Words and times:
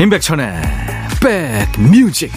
임백천의 0.00 0.62
백뮤직. 1.20 2.32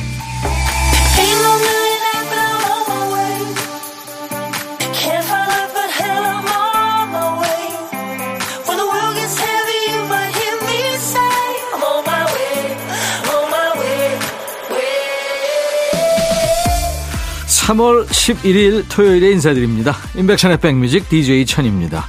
(3월 17.48 18.06
11일) 18.08 18.84
토요일에 18.90 19.32
인사드립니다. 19.32 19.96
임백천의 20.16 20.58
백뮤직 20.58 21.08
DJ 21.08 21.46
천입니다 21.46 22.06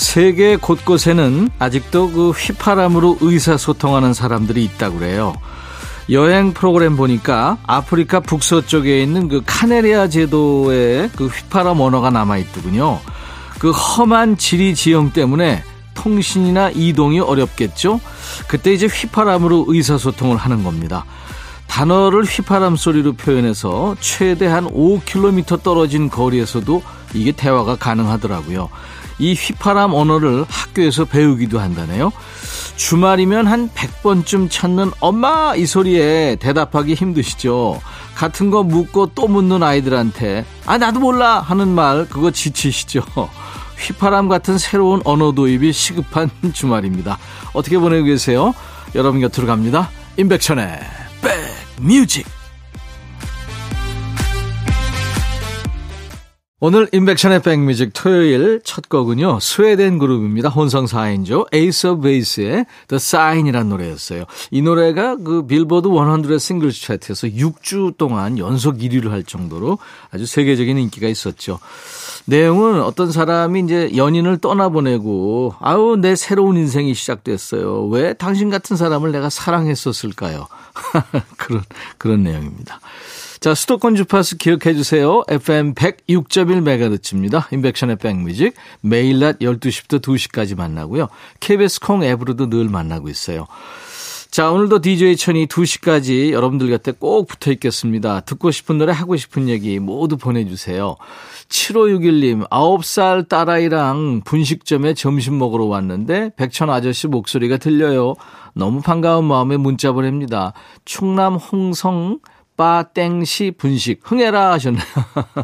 세계 0.00 0.56
곳곳에는 0.56 1.50
아직도 1.58 2.10
그 2.12 2.30
휘파람으로 2.30 3.18
의사소통하는 3.20 4.14
사람들이 4.14 4.64
있다고 4.64 4.98
그래요. 4.98 5.34
여행 6.10 6.54
프로그램 6.54 6.96
보니까 6.96 7.58
아프리카 7.66 8.20
북서쪽에 8.20 9.02
있는 9.02 9.28
그 9.28 9.42
카네리아 9.44 10.08
제도의 10.08 11.10
그 11.14 11.26
휘파람 11.26 11.82
언어가 11.82 12.08
남아있더군요. 12.08 12.98
그 13.58 13.70
험한 13.70 14.38
지리 14.38 14.74
지형 14.74 15.12
때문에 15.12 15.62
통신이나 15.92 16.70
이동이 16.70 17.20
어렵겠죠? 17.20 18.00
그때 18.48 18.72
이제 18.72 18.86
휘파람으로 18.86 19.66
의사소통을 19.68 20.38
하는 20.38 20.64
겁니다. 20.64 21.04
단어를 21.66 22.24
휘파람 22.24 22.74
소리로 22.74 23.12
표현해서 23.12 23.96
최대한 24.00 24.66
5km 24.66 25.62
떨어진 25.62 26.08
거리에서도 26.08 26.82
이게 27.12 27.32
대화가 27.32 27.76
가능하더라고요. 27.76 28.70
이 29.20 29.34
휘파람 29.34 29.92
언어를 29.94 30.44
학교에서 30.48 31.04
배우기도 31.04 31.60
한다네요. 31.60 32.10
주말이면 32.76 33.46
한 33.46 33.68
100번쯤 33.68 34.50
찾는 34.50 34.90
엄마 35.00 35.54
이 35.54 35.66
소리에 35.66 36.36
대답하기 36.36 36.94
힘드시죠. 36.94 37.80
같은 38.14 38.50
거 38.50 38.62
묻고 38.62 39.12
또 39.14 39.28
묻는 39.28 39.62
아이들한테 39.62 40.46
아 40.64 40.78
나도 40.78 40.98
몰라 41.00 41.40
하는 41.40 41.68
말 41.68 42.08
그거 42.08 42.30
지치시죠. 42.30 43.02
휘파람 43.78 44.28
같은 44.28 44.56
새로운 44.56 45.02
언어 45.04 45.32
도입이 45.32 45.72
시급한 45.72 46.30
주말입니다. 46.52 47.18
어떻게 47.52 47.78
보내고 47.78 48.06
계세요? 48.06 48.54
여러분 48.94 49.20
곁으로 49.20 49.46
갑니다. 49.46 49.90
임백천의 50.16 50.80
백뮤직 51.78 52.39
오늘 56.62 56.90
임백천의 56.92 57.40
백뮤직 57.40 57.92
토요일 57.94 58.60
첫 58.64 58.90
곡은요. 58.90 59.40
스웨덴 59.40 59.96
그룹입니다. 59.98 60.50
혼성 60.50 60.84
4인조 60.84 61.46
에이스 61.54 61.86
오브 61.86 62.02
베이스의 62.02 62.66
The 62.86 62.96
Sign이라는 62.96 63.70
노래였어요. 63.70 64.24
이 64.50 64.60
노래가 64.60 65.16
그 65.16 65.46
빌보드 65.46 65.88
100 65.88 66.38
싱글 66.38 66.70
차트에서 66.70 67.28
6주 67.28 67.96
동안 67.96 68.36
연속 68.36 68.76
1위를 68.76 69.08
할 69.08 69.24
정도로 69.24 69.78
아주 70.10 70.26
세계적인 70.26 70.76
인기가 70.76 71.08
있었죠. 71.08 71.60
내용은 72.26 72.82
어떤 72.82 73.10
사람이 73.10 73.60
이제 73.60 73.96
연인을 73.96 74.36
떠나보내고 74.36 75.54
아우 75.60 75.96
내 75.96 76.14
새로운 76.14 76.58
인생이 76.58 76.92
시작됐어요. 76.92 77.86
왜 77.86 78.12
당신 78.12 78.50
같은 78.50 78.76
사람을 78.76 79.12
내가 79.12 79.30
사랑했었을까요? 79.30 80.46
그런 81.38 81.62
그런 81.96 82.22
내용입니다. 82.22 82.80
자, 83.40 83.54
수도권 83.54 83.94
주파수 83.94 84.36
기억해 84.36 84.74
주세요. 84.74 85.22
FM 85.26 85.72
106.1MHz입니다. 85.72 87.50
인백션의 87.50 87.96
백뮤직. 87.96 88.52
매일 88.82 89.18
낮 89.18 89.38
12시부터 89.38 90.02
2시까지 90.02 90.58
만나고요. 90.58 91.08
KBS 91.40 91.80
콩 91.80 92.04
앱으로도 92.04 92.50
늘 92.50 92.68
만나고 92.68 93.08
있어요. 93.08 93.46
자, 94.30 94.50
오늘도 94.50 94.82
DJ 94.82 95.16
천이 95.16 95.46
2시까지 95.46 96.32
여러분들 96.32 96.68
곁에 96.68 96.92
꼭 96.92 97.28
붙어 97.28 97.50
있겠습니다. 97.52 98.20
듣고 98.20 98.50
싶은 98.50 98.76
노래, 98.76 98.92
하고 98.92 99.16
싶은 99.16 99.48
얘기 99.48 99.78
모두 99.78 100.18
보내주세요. 100.18 100.96
7561님, 101.48 102.46
9살 102.50 103.26
딸아이랑 103.26 104.20
분식점에 104.26 104.92
점심 104.92 105.38
먹으러 105.38 105.64
왔는데, 105.64 106.32
백천 106.36 106.68
아저씨 106.68 107.06
목소리가 107.06 107.56
들려요. 107.56 108.16
너무 108.54 108.82
반가운 108.82 109.24
마음에 109.24 109.56
문자 109.56 109.92
보냅니다. 109.92 110.52
충남 110.84 111.36
홍성 111.36 112.20
빠땡시 112.60 113.52
분식 113.56 114.00
흥해라 114.04 114.52
하셨네요. 114.52 114.82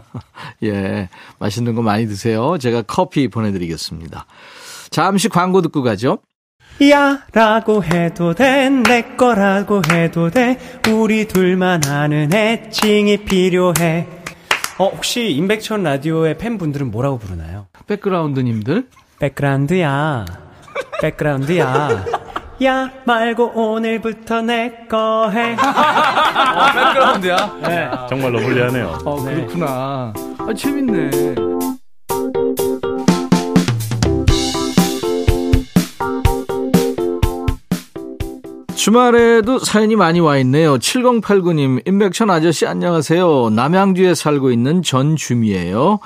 예, 0.64 1.08
맛있는 1.38 1.74
거 1.74 1.80
많이 1.80 2.06
드세요. 2.06 2.58
제가 2.58 2.82
커피 2.82 3.28
보내드리겠습니다. 3.28 4.26
잠시 4.90 5.30
광고 5.30 5.62
듣고 5.62 5.82
가죠. 5.82 6.18
야 6.90 7.24
라고 7.32 7.82
해도 7.82 8.34
돼 8.34 8.68
내 8.68 9.16
거라고 9.16 9.80
해도 9.90 10.28
돼 10.30 10.58
우리 10.90 11.26
둘만 11.26 11.86
아는 11.86 12.34
애칭이 12.34 13.24
필요해 13.24 14.06
어 14.76 14.88
혹시 14.90 15.30
임백천 15.30 15.84
라디오의 15.84 16.36
팬분들은 16.36 16.90
뭐라고 16.90 17.18
부르나요? 17.18 17.66
백그라운드님들? 17.86 18.88
백그라운드야 19.20 20.26
백그라운드야 21.00 22.04
야 22.64 22.90
말고 23.04 23.52
오늘부터 23.54 24.42
내 24.42 24.86
거 24.88 25.28
해. 25.30 25.56
아, 25.60 26.72
백그라운드야? 26.72 27.56
네. 27.62 27.90
정말로 28.08 28.38
불리하네요. 28.38 28.98
어, 29.04 29.22
그렇구나. 29.22 30.12
아, 30.38 30.54
재밌네. 30.56 31.34
주말에도 38.74 39.58
사연이 39.58 39.96
많이 39.96 40.20
와 40.20 40.36
있네요. 40.38 40.76
7089님, 40.78 41.86
임백천 41.88 42.30
아저씨 42.30 42.66
안녕하세요. 42.66 43.50
남양주에 43.50 44.14
살고 44.14 44.50
있는 44.50 44.82
전주미예요. 44.82 45.98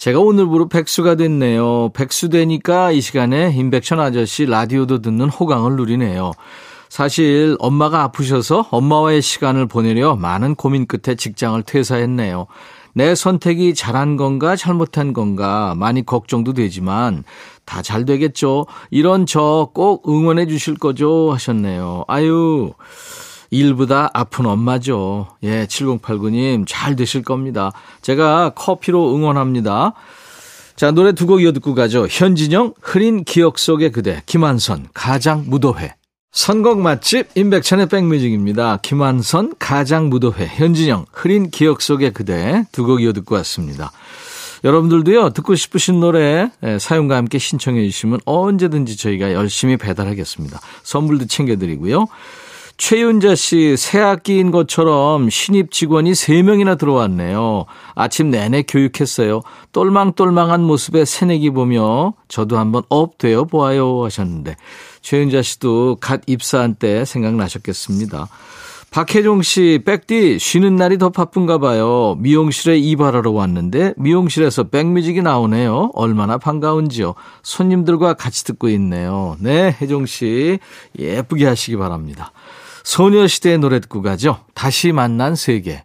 제가 0.00 0.18
오늘부로 0.18 0.70
백수가 0.70 1.16
됐네요. 1.16 1.90
백수 1.92 2.30
되니까 2.30 2.90
이 2.90 3.02
시간에 3.02 3.52
임백천 3.54 4.00
아저씨 4.00 4.46
라디오도 4.46 5.02
듣는 5.02 5.28
호강을 5.28 5.76
누리네요. 5.76 6.32
사실 6.88 7.54
엄마가 7.58 8.02
아프셔서 8.04 8.66
엄마와의 8.70 9.20
시간을 9.20 9.66
보내려 9.68 10.16
많은 10.16 10.54
고민 10.54 10.86
끝에 10.86 11.16
직장을 11.16 11.62
퇴사했네요. 11.64 12.46
내 12.94 13.14
선택이 13.14 13.74
잘한 13.74 14.16
건가 14.16 14.56
잘못한 14.56 15.12
건가 15.12 15.74
많이 15.76 16.04
걱정도 16.06 16.54
되지만 16.54 17.22
다 17.66 17.82
잘 17.82 18.06
되겠죠. 18.06 18.64
이런 18.90 19.26
저 19.26 19.70
꼭 19.74 20.08
응원해 20.08 20.46
주실 20.46 20.76
거죠 20.78 21.30
하셨네요. 21.30 22.04
아유 22.08 22.72
일보다 23.50 24.10
아픈 24.14 24.46
엄마죠. 24.46 25.28
예, 25.42 25.66
7089님 25.66 26.64
잘 26.68 26.96
되실 26.96 27.22
겁니다. 27.22 27.72
제가 28.02 28.50
커피로 28.54 29.14
응원합니다. 29.14 29.92
자, 30.76 30.90
노래 30.92 31.12
두 31.12 31.26
곡 31.26 31.42
이어 31.42 31.52
듣고 31.52 31.74
가죠. 31.74 32.06
현진영, 32.08 32.74
흐린 32.80 33.24
기억 33.24 33.58
속의 33.58 33.92
그대, 33.92 34.22
김한선, 34.26 34.88
가장 34.94 35.44
무도회. 35.46 35.94
선곡 36.32 36.80
맛집 36.80 37.26
임백천의 37.34 37.88
백뮤직입니다. 37.88 38.78
김한선, 38.82 39.54
가장 39.58 40.08
무도회, 40.08 40.46
현진영, 40.46 41.06
흐린 41.12 41.50
기억 41.50 41.82
속의 41.82 42.12
그대 42.12 42.64
두 42.72 42.84
곡 42.86 43.02
이어 43.02 43.12
듣고 43.12 43.34
왔습니다. 43.34 43.90
여러분들도요, 44.62 45.30
듣고 45.30 45.54
싶으신 45.54 46.00
노래 46.00 46.50
예, 46.62 46.78
사용과 46.78 47.16
함께 47.16 47.38
신청해 47.38 47.82
주시면 47.86 48.20
언제든지 48.26 48.96
저희가 48.96 49.32
열심히 49.32 49.76
배달하겠습니다. 49.76 50.60
선물도 50.82 51.26
챙겨드리고요. 51.26 52.06
최윤자 52.80 53.34
씨, 53.34 53.76
새 53.76 53.98
학기인 53.98 54.50
것처럼 54.50 55.28
신입 55.28 55.70
직원이 55.70 56.12
3명이나 56.12 56.78
들어왔네요. 56.78 57.66
아침 57.94 58.30
내내 58.30 58.62
교육했어요. 58.62 59.42
똘망똘망한 59.72 60.62
모습에 60.62 61.04
새내기 61.04 61.50
보며 61.50 62.14
저도 62.28 62.56
한번 62.58 62.82
up 62.88 63.18
되어 63.18 63.44
보아요 63.44 64.02
하셨는데 64.06 64.56
최윤자 65.02 65.42
씨도 65.42 65.98
갓 66.00 66.22
입사한 66.26 66.76
때 66.76 67.04
생각나셨겠습니다. 67.04 68.28
박혜종 68.90 69.42
씨, 69.42 69.82
백디, 69.84 70.38
쉬는 70.40 70.74
날이 70.74 70.98
더 70.98 71.10
바쁜가 71.10 71.58
봐요. 71.58 72.16
미용실에 72.18 72.76
이발하러 72.76 73.30
왔는데, 73.30 73.94
미용실에서 73.96 74.64
백뮤직이 74.64 75.22
나오네요. 75.22 75.92
얼마나 75.94 76.38
반가운지요. 76.38 77.14
손님들과 77.44 78.14
같이 78.14 78.42
듣고 78.44 78.68
있네요. 78.70 79.36
네, 79.38 79.76
혜종 79.80 80.06
씨, 80.06 80.58
예쁘게 80.98 81.46
하시기 81.46 81.76
바랍니다. 81.76 82.32
소녀시대의 82.84 83.58
노래 83.58 83.80
듣고 83.80 84.02
가죠. 84.02 84.44
다시 84.54 84.92
만난 84.92 85.34
세계. 85.34 85.84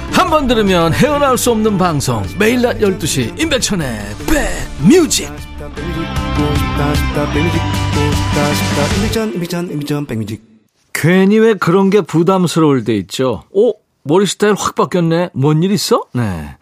한 0.21 0.29
번 0.29 0.45
들으면 0.47 0.93
헤어나올 0.93 1.35
수 1.35 1.49
없는 1.49 1.79
방송 1.79 2.23
매일 2.37 2.61
낮 2.61 2.77
12시 2.77 3.39
임백천의 3.41 3.99
백뮤직 4.27 5.29
괜히 10.93 11.39
왜 11.39 11.55
그런 11.55 11.89
게 11.89 12.01
부담스러울 12.01 12.83
때 12.83 12.93
있죠. 12.97 13.43
오, 13.51 13.73
머리 14.03 14.27
스타일 14.27 14.53
확 14.53 14.75
바뀌었네. 14.75 15.31
뭔 15.33 15.63
일 15.63 15.71
있어? 15.71 16.03
네. 16.13 16.55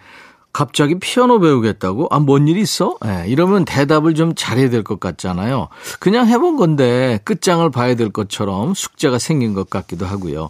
갑자기 0.54 0.98
피아노 0.98 1.40
배우겠다고? 1.40 2.08
아, 2.12 2.20
뭔 2.20 2.48
일 2.48 2.58
있어? 2.58 2.96
네, 3.06 3.26
이러면 3.28 3.66
대답을 3.66 4.16
좀 4.16 4.34
잘해야 4.36 4.70
될 4.70 4.84
것 4.84 5.00
같잖아요. 5.02 5.68
그냥 6.00 6.28
해본 6.28 6.56
건데 6.58 7.20
끝장을 7.26 7.70
봐야 7.72 7.96
될 7.96 8.10
것처럼 8.10 8.74
숙제가 8.74 9.20
생긴 9.20 9.54
것 9.54 9.70
같기도 9.70 10.06
하고요. 10.06 10.50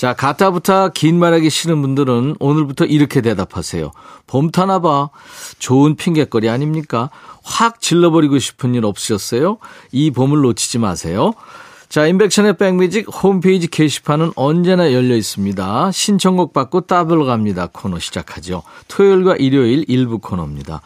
자, 0.00 0.14
가타부터 0.14 0.92
긴 0.94 1.18
말하기 1.18 1.50
싫은 1.50 1.82
분들은 1.82 2.36
오늘부터 2.40 2.86
이렇게 2.86 3.20
대답하세요. 3.20 3.90
봄 4.26 4.50
타나 4.50 4.78
봐. 4.78 5.10
좋은 5.58 5.94
핑계거리 5.94 6.48
아닙니까? 6.48 7.10
확 7.42 7.82
질러버리고 7.82 8.38
싶은 8.38 8.74
일 8.74 8.86
없으셨어요? 8.86 9.58
이 9.92 10.10
봄을 10.10 10.40
놓치지 10.40 10.78
마세요. 10.78 11.34
자, 11.90 12.06
인백션의 12.06 12.56
백뮤직 12.56 13.08
홈페이지 13.14 13.66
게시판은 13.66 14.32
언제나 14.36 14.94
열려 14.94 15.14
있습니다. 15.14 15.92
신청곡 15.92 16.54
받고 16.54 16.86
따블 16.86 17.26
갑니다. 17.26 17.68
코너 17.70 17.98
시작하죠. 17.98 18.62
토요일과 18.88 19.36
일요일 19.36 19.84
일부 19.86 20.18
코너입니다. 20.18 20.80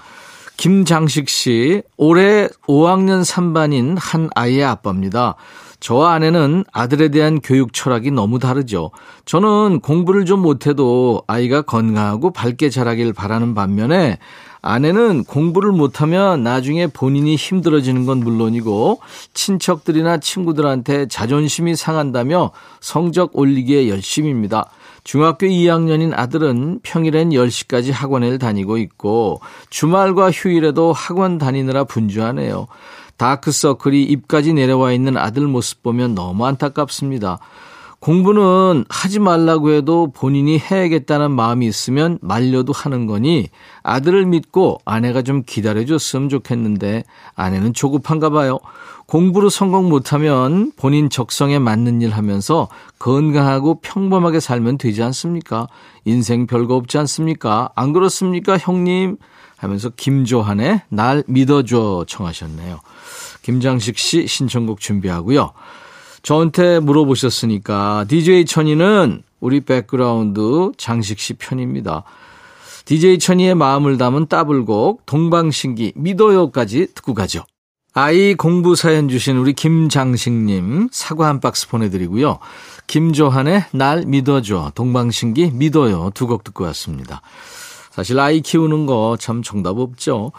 김장식 0.56 1.28
씨, 1.28 1.82
올해 1.96 2.48
5학년 2.66 3.24
3반인 3.24 3.96
한 3.96 4.28
아이의 4.34 4.64
아빠입니다. 4.64 5.36
저와 5.84 6.14
아내는 6.14 6.64
아들에 6.72 7.10
대한 7.10 7.42
교육 7.42 7.74
철학이 7.74 8.10
너무 8.10 8.38
다르죠. 8.38 8.90
저는 9.26 9.80
공부를 9.80 10.24
좀 10.24 10.40
못해도 10.40 11.24
아이가 11.26 11.60
건강하고 11.60 12.32
밝게 12.32 12.70
자라길 12.70 13.12
바라는 13.12 13.54
반면에 13.54 14.18
아내는 14.62 15.24
공부를 15.24 15.72
못하면 15.72 16.42
나중에 16.42 16.86
본인이 16.86 17.36
힘들어지는 17.36 18.06
건 18.06 18.20
물론이고 18.20 19.00
친척들이나 19.34 20.20
친구들한테 20.20 21.06
자존심이 21.08 21.76
상한다며 21.76 22.52
성적 22.80 23.36
올리기에 23.36 23.90
열심입니다. 23.90 24.70
중학교 25.04 25.46
2학년인 25.46 26.12
아들은 26.14 26.80
평일엔 26.82 27.28
10시까지 27.28 27.92
학원을 27.92 28.38
다니고 28.38 28.78
있고 28.78 29.42
주말과 29.68 30.30
휴일에도 30.30 30.94
학원 30.94 31.36
다니느라 31.36 31.84
분주하네요. 31.84 32.68
다크서클이 33.16 34.02
입까지 34.02 34.54
내려와 34.54 34.92
있는 34.92 35.16
아들 35.16 35.46
모습 35.46 35.82
보면 35.82 36.14
너무 36.14 36.46
안타깝습니다. 36.46 37.38
공부는 38.04 38.84
하지 38.90 39.18
말라고 39.18 39.70
해도 39.70 40.12
본인이 40.12 40.58
해야겠다는 40.58 41.30
마음이 41.30 41.66
있으면 41.66 42.18
말려도 42.20 42.74
하는 42.74 43.06
거니 43.06 43.48
아들을 43.82 44.26
믿고 44.26 44.78
아내가 44.84 45.22
좀 45.22 45.42
기다려줬으면 45.46 46.28
좋겠는데 46.28 47.04
아내는 47.34 47.72
조급한가 47.72 48.28
봐요. 48.28 48.58
공부로 49.06 49.48
성공 49.48 49.88
못하면 49.88 50.72
본인 50.76 51.08
적성에 51.08 51.58
맞는 51.58 52.02
일 52.02 52.10
하면서 52.10 52.68
건강하고 52.98 53.80
평범하게 53.80 54.38
살면 54.38 54.76
되지 54.76 55.02
않습니까? 55.02 55.66
인생 56.04 56.46
별거 56.46 56.76
없지 56.76 56.98
않습니까? 56.98 57.70
안 57.74 57.94
그렇습니까, 57.94 58.58
형님? 58.58 59.16
하면서 59.56 59.88
김조한의 59.88 60.82
날 60.90 61.24
믿어줘 61.26 62.04
청하셨네요. 62.06 62.80
김장식 63.44 63.98
씨 63.98 64.26
신청곡 64.26 64.80
준비하고요. 64.80 65.52
저한테 66.22 66.80
물어보셨으니까 66.80 68.06
DJ 68.08 68.46
천이는 68.46 69.22
우리 69.40 69.60
백그라운드 69.60 70.72
장식 70.78 71.18
씨 71.18 71.34
편입니다. 71.34 72.04
DJ 72.86 73.18
천이의 73.18 73.54
마음을 73.54 73.98
담은 73.98 74.26
따블곡 74.28 75.04
동방신기 75.04 75.92
믿어요까지 75.96 76.88
듣고 76.94 77.12
가죠. 77.12 77.44
아이 77.92 78.34
공부 78.34 78.74
사연 78.74 79.08
주신 79.08 79.36
우리 79.36 79.52
김장식님 79.52 80.88
사과 80.90 81.28
한 81.28 81.40
박스 81.40 81.68
보내드리고요. 81.68 82.38
김조한의 82.86 83.66
날 83.72 84.04
믿어줘 84.06 84.72
동방신기 84.74 85.50
믿어요 85.52 86.10
두 86.14 86.26
곡 86.26 86.44
듣고 86.44 86.64
왔습니다. 86.64 87.20
사실 87.90 88.18
아이 88.18 88.40
키우는 88.40 88.86
거 88.86 89.16
참 89.20 89.42
정답 89.42 89.78
없죠. 89.78 90.32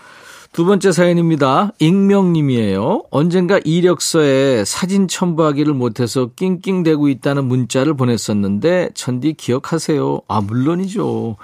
두 0.56 0.64
번째 0.64 0.94
사연입니다. 0.94 1.74
익명님이에요. 1.80 3.04
언젠가 3.12 3.60
이력서에 3.66 4.64
사진 4.64 5.10
첨부하기를 5.10 5.74
못해서 5.74 6.30
낑낑대고 6.34 7.10
있다는 7.10 7.44
문자를 7.44 7.94
보냈었는데 7.94 8.92
천디 8.94 9.34
기억하세요? 9.34 10.22
아 10.30 10.40
물론이죠. 10.40 11.36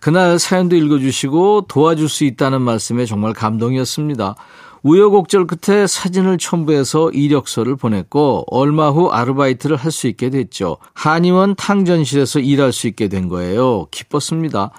그날 0.00 0.38
사연도 0.38 0.76
읽어주시고 0.76 1.68
도와줄 1.68 2.10
수 2.10 2.24
있다는 2.24 2.60
말씀에 2.60 3.06
정말 3.06 3.32
감동이었습니다. 3.32 4.34
우여곡절 4.82 5.46
끝에 5.46 5.86
사진을 5.86 6.36
첨부해서 6.36 7.10
이력서를 7.12 7.76
보냈고 7.76 8.44
얼마 8.50 8.90
후 8.90 9.08
아르바이트를 9.08 9.76
할 9.76 9.90
수 9.90 10.06
있게 10.06 10.28
됐죠. 10.28 10.76
한의원 10.92 11.54
탕전실에서 11.54 12.40
일할 12.40 12.72
수 12.74 12.88
있게 12.88 13.08
된 13.08 13.28
거예요. 13.30 13.86
기뻤습니다. 13.90 14.70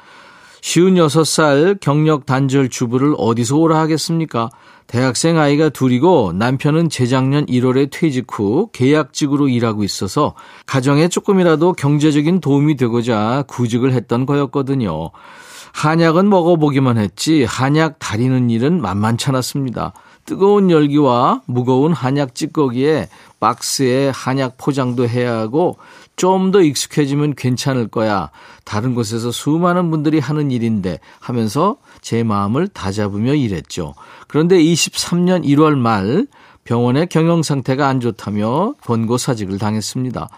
쉬운 0.62 0.96
여섯 0.96 1.24
살 1.24 1.76
경력 1.82 2.28
단절 2.28 2.70
주부를 2.70 3.16
어디서 3.18 3.58
오라 3.58 3.80
하겠습니까? 3.80 4.50
대학생 4.86 5.40
아이가 5.40 5.70
둘이고 5.70 6.34
남편은 6.34 6.90
재작년 6.90 7.46
1월에 7.48 7.90
퇴직 7.92 8.28
후 8.30 8.70
계약직으로 8.72 9.48
일하고 9.48 9.84
있어서 9.84 10.36
가정에 10.68 11.08
조금이라도 11.08 11.74
경제적인 11.74 12.42
도움이 12.42 12.76
되고자 12.76 13.46
구직을 13.48 13.94
했던 13.94 14.26
거였거든요. 14.28 15.10
한약은 15.74 16.30
먹어보기만 16.30 16.98
했지 16.98 17.44
한약 17.44 17.98
다리는 17.98 18.50
일은 18.50 18.82
만만찮았습니다. 18.82 19.94
뜨거운 20.26 20.70
열기와 20.70 21.42
무거운 21.48 21.94
한약 21.94 22.36
찌꺼기에 22.36 23.10
박스에 23.40 24.12
한약 24.14 24.58
포장도 24.58 25.08
해야 25.08 25.38
하고 25.38 25.78
좀 26.22 26.52
더 26.52 26.62
익숙해지면 26.62 27.34
괜찮을 27.34 27.88
거야. 27.88 28.30
다른 28.64 28.94
곳에서 28.94 29.32
수많은 29.32 29.90
분들이 29.90 30.20
하는 30.20 30.52
일인데 30.52 31.00
하면서 31.20 31.78
제 32.02 32.24
마음을 32.24 32.68
다잡으며 32.68 33.34
일했죠. 33.34 33.96
그런데 34.28 34.62
23년 34.62 35.44
1월 35.44 35.76
말 35.76 36.28
병원의 36.64 37.08
경영 37.08 37.42
상태가 37.42 37.88
안 37.88 38.00
좋다며 38.00 38.76
권고 38.84 39.18
사직을 39.18 39.58
당했습니다. 39.58 40.30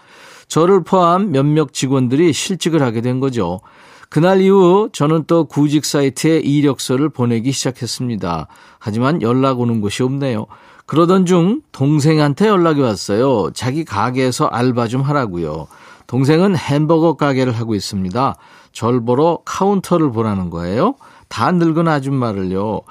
저를 0.48 0.84
포함 0.84 1.30
몇몇 1.30 1.74
직원들이 1.74 2.32
실직을 2.32 2.80
하게 2.80 3.02
된 3.02 3.20
거죠. 3.20 3.60
그날 4.08 4.40
이후 4.40 4.88
저는 4.92 5.24
또 5.26 5.44
구직 5.44 5.84
사이트에 5.84 6.38
이력서를 6.38 7.10
보내기 7.10 7.52
시작했습니다. 7.52 8.46
하지만 8.78 9.20
연락 9.20 9.60
오는 9.60 9.82
곳이 9.82 10.02
없네요. 10.02 10.46
그러던 10.86 11.26
중 11.26 11.62
동생한테 11.72 12.48
연락이 12.48 12.80
왔어요. 12.80 13.50
자기 13.54 13.84
가게에서 13.84 14.46
알바 14.46 14.88
좀 14.88 15.00
하라고요. 15.02 15.66
동생은 16.06 16.56
햄버거 16.56 17.16
가게를 17.16 17.52
하고 17.52 17.74
있습니다. 17.74 18.36
절 18.72 19.04
보러 19.04 19.38
카운터를 19.44 20.12
보라는 20.12 20.50
거예요. 20.50 20.94
다 21.28 21.50
늙은 21.50 21.88
아줌마를요. 21.88 22.82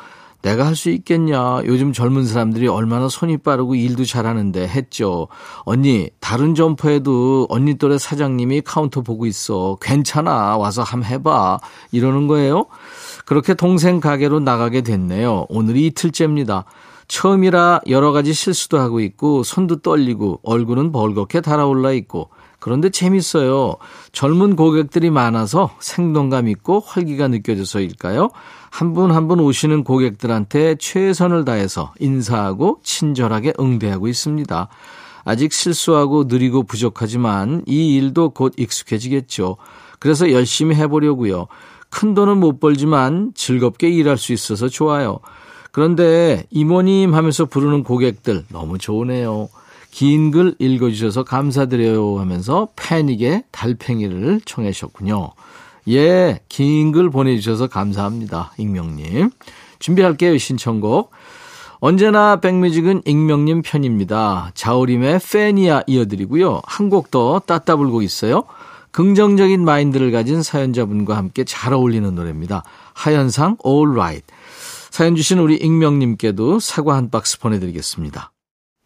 내가 0.41 0.65
할 0.65 0.75
수 0.75 0.89
있겠냐. 0.89 1.62
요즘 1.65 1.93
젊은 1.93 2.25
사람들이 2.25 2.67
얼마나 2.67 3.07
손이 3.07 3.38
빠르고 3.38 3.75
일도 3.75 4.03
잘하는데 4.03 4.67
했죠. 4.67 5.29
언니, 5.59 6.09
다른 6.19 6.53
점포에도 6.53 7.47
언니 7.50 7.75
또래 7.75 7.97
사장님이 7.97 8.62
카운터 8.62 9.01
보고 9.01 9.25
있어. 9.25 9.77
괜찮아. 9.81 10.57
와서 10.57 10.83
함 10.83 11.03
해봐. 11.05 11.59
이러는 11.93 12.27
거예요. 12.27 12.65
그렇게 13.25 13.53
동생 13.53 14.01
가게로 14.01 14.41
나가게 14.41 14.81
됐네요. 14.81 15.45
오늘이 15.47 15.85
이틀째입니다. 15.88 16.65
처음이라 17.07 17.81
여러 17.89 18.12
가지 18.12 18.33
실수도 18.33 18.79
하고 18.79 19.00
있고 19.00 19.43
손도 19.43 19.77
떨리고 19.81 20.39
얼굴은 20.43 20.91
벌겋게 20.91 21.41
달아올라 21.41 21.91
있고 21.93 22.29
그런데 22.60 22.89
재밌어요. 22.89 23.75
젊은 24.13 24.55
고객들이 24.55 25.10
많아서 25.10 25.72
생동감 25.79 26.48
있고 26.48 26.79
활기가 26.79 27.27
느껴져서일까요? 27.27 28.29
한 28.72 28.93
분 28.93 29.12
한 29.12 29.27
분 29.27 29.39
오시는 29.41 29.83
고객들한테 29.83 30.75
최선을 30.79 31.43
다해서 31.45 31.93
인사하고 32.00 32.79
친절하게 32.83 33.53
응대하고 33.60 34.07
있습니다. 34.07 34.67
아직 35.25 35.53
실수하고 35.53 36.25
느리고 36.25 36.63
부족하지만 36.63 37.63
이 37.67 37.95
일도 37.95 38.29
곧 38.31 38.53
익숙해지겠죠. 38.57 39.57
그래서 40.00 40.31
열심히 40.31 40.75
해보려고요. 40.75 41.48
큰 41.89 42.13
돈은 42.13 42.38
못 42.39 42.60
벌지만 42.60 43.31
즐겁게 43.36 43.89
일할 43.89 44.17
수 44.17 44.33
있어서 44.33 44.67
좋아요. 44.69 45.19
그런데 45.73 46.43
이모님 46.51 47.15
하면서 47.15 47.45
부르는 47.45 47.83
고객들 47.83 48.45
너무 48.49 48.77
좋으네요. 48.77 49.49
긴 49.91 50.31
글 50.31 50.55
읽어주셔서 50.59 51.23
감사드려요 51.23 52.19
하면서 52.19 52.67
패닉의 52.75 53.43
달팽이를 53.51 54.41
청하셨군요. 54.45 55.31
예, 55.89 56.39
긴 56.47 56.91
글 56.93 57.09
보내주셔서 57.09 57.67
감사합니다. 57.67 58.53
익명님. 58.57 59.31
준비할게요, 59.79 60.37
신청곡. 60.37 61.11
언제나 61.79 62.37
백뮤직은 62.37 63.01
익명님 63.05 63.61
편입니다. 63.63 64.51
자우림의 64.53 65.19
페니아 65.19 65.83
이어드리고요. 65.87 66.61
한 66.65 66.89
곡 66.89 67.11
더 67.11 67.39
따따불고 67.39 68.01
있어요. 68.03 68.43
긍정적인 68.91 69.65
마인드를 69.65 70.11
가진 70.11 70.43
사연자분과 70.43 71.17
함께 71.17 71.43
잘 71.43 71.73
어울리는 71.73 72.13
노래입니다. 72.13 72.63
하현상 72.93 73.57
All 73.65 73.91
Right. 73.91 74.23
사연 74.93 75.15
주신 75.15 75.39
우리 75.39 75.55
익명님께도 75.55 76.59
사과 76.59 76.95
한 76.95 77.09
박스 77.09 77.39
보내드리겠습니다. 77.39 78.31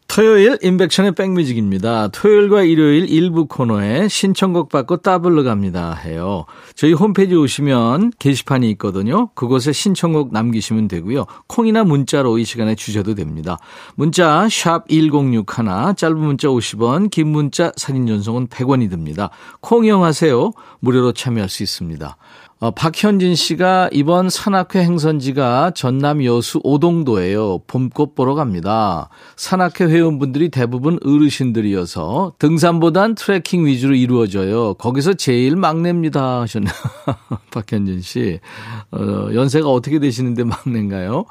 토요일 0.06 0.56
인백션의 0.62 1.12
백뮤직입니다. 1.12 2.08
토요일과 2.08 2.62
일요일 2.62 3.10
일부 3.10 3.46
코너에 3.46 4.08
신청곡 4.08 4.70
받고 4.70 5.02
따블러 5.02 5.42
갑니다 5.42 5.92
해요. 5.92 6.46
저희 6.74 6.94
홈페이지 6.94 7.34
오시면 7.34 8.12
게시판이 8.18 8.70
있거든요. 8.70 9.28
그곳에 9.34 9.72
신청곡 9.72 10.32
남기시면 10.32 10.88
되고요. 10.88 11.26
콩이나 11.46 11.84
문자로 11.84 12.38
이 12.38 12.44
시간에 12.44 12.74
주셔도 12.74 13.14
됩니다. 13.14 13.58
문자 13.94 14.48
샵 14.50 14.88
1061, 14.88 15.44
짧은 15.94 16.16
문자 16.16 16.48
50원, 16.48 17.10
긴 17.10 17.28
문자 17.28 17.70
사진 17.76 18.06
전송은 18.06 18.46
100원이 18.46 18.88
듭니다. 18.88 19.28
콩 19.60 19.84
이용하세요. 19.84 20.52
무료로 20.80 21.12
참여할 21.12 21.50
수 21.50 21.62
있습니다. 21.62 22.16
어, 22.60 22.72
박현진 22.72 23.36
씨가 23.36 23.88
이번 23.92 24.30
산악회 24.30 24.80
행선지가 24.80 25.72
전남 25.76 26.24
여수 26.24 26.60
오동도예요. 26.64 27.60
봄꽃 27.68 28.16
보러 28.16 28.34
갑니다. 28.34 29.08
산악회 29.36 29.84
회원분들이 29.84 30.48
대부분 30.48 30.98
어르신들이어서 31.04 32.32
등산보단 32.40 33.14
트레킹 33.14 33.64
위주로 33.64 33.94
이루어져요. 33.94 34.74
거기서 34.74 35.14
제일 35.14 35.54
막내입니다 35.54 36.40
하셨네요. 36.40 36.72
박현진 37.54 38.00
씨. 38.00 38.40
어, 38.90 39.28
연세가 39.32 39.70
어떻게 39.70 40.00
되시는데 40.00 40.42
막내인가요? 40.42 41.26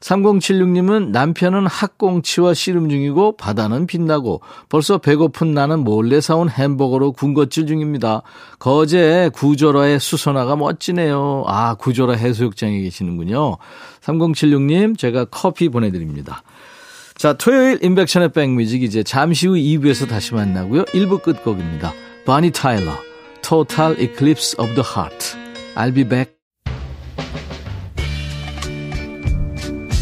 3076님은 0.00 1.10
남편은 1.10 1.66
학꽁치와 1.66 2.54
씨름 2.54 2.88
중이고 2.88 3.36
바다는 3.36 3.86
빛나고 3.86 4.40
벌써 4.68 4.98
배고픈 4.98 5.52
나는 5.52 5.80
몰래 5.80 6.20
사온 6.20 6.48
햄버거로 6.48 7.12
군것질 7.12 7.66
중입니다. 7.66 8.22
거제 8.58 9.30
구조라의 9.34 10.00
수선화가 10.00 10.56
멋지네요. 10.56 11.44
아, 11.46 11.74
구조라 11.74 12.14
해수욕장에 12.14 12.80
계시는군요. 12.80 13.58
3076님, 14.00 14.98
제가 14.98 15.26
커피 15.26 15.68
보내드립니다. 15.68 16.42
자, 17.16 17.34
토요일 17.34 17.78
인백션의 17.82 18.30
백뮤직 18.30 18.82
이제 18.82 19.02
잠시 19.02 19.46
후 19.46 19.54
2부에서 19.54 20.08
다시 20.08 20.32
만나고요. 20.32 20.84
1부 20.86 21.22
끝곡입니다. 21.22 21.92
바니 22.24 22.50
타일러, 22.50 22.92
Total 23.42 23.92
Eclipse 24.00 24.54
of 24.58 24.74
the 24.74 24.82
Heart. 24.82 25.36
I'll 25.76 25.94
be 25.94 26.04
back. 26.04 26.39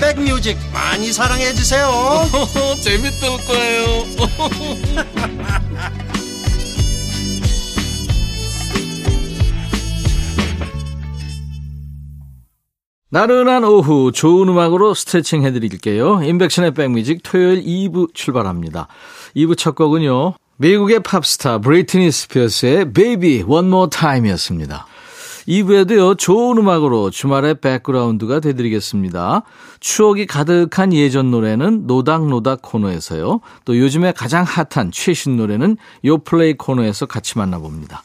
백뮤직 0.00 0.56
많이 0.72 1.12
사랑해 1.12 1.52
주세요 1.52 1.88
재밌을 2.80 3.28
거예요 3.46 4.04
나른한 13.10 13.64
오후 13.64 14.12
좋은 14.12 14.48
음악으로 14.48 14.92
스트레칭 14.92 15.42
해드릴게요. 15.42 16.22
인백션의 16.22 16.74
백뮤직 16.74 17.22
토요일 17.22 17.64
2부 17.64 18.12
출발합니다. 18.12 18.86
2부 19.34 19.56
첫 19.56 19.74
곡은요. 19.74 20.34
미국의 20.58 21.00
팝스타 21.00 21.58
브리트니 21.58 22.10
스피어스의 22.10 22.92
Baby 22.92 23.44
One 23.44 23.68
More 23.68 23.88
Time이었습니다. 23.90 24.86
2부에도요, 25.48 26.18
좋은 26.18 26.58
음악으로 26.58 27.10
주말의 27.10 27.60
백그라운드가 27.62 28.40
되드리겠습니다. 28.40 29.42
추억이 29.80 30.26
가득한 30.26 30.92
예전 30.92 31.30
노래는 31.30 31.86
노닥노닥 31.86 32.60
코너에서요. 32.60 33.40
또 33.64 33.78
요즘에 33.78 34.12
가장 34.12 34.44
핫한 34.44 34.90
최신 34.92 35.38
노래는 35.38 35.78
요플레이 36.04 36.58
코너에서 36.58 37.06
같이 37.06 37.38
만나봅니다. 37.38 38.02